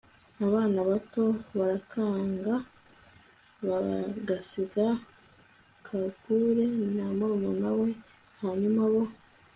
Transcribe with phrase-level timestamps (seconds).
[0.45, 1.23] abana bato
[1.57, 2.55] barikanga,
[3.67, 4.85] bagasiga
[5.85, 7.89] kagure na murumuna we.
[8.43, 9.03] hanyuma, bo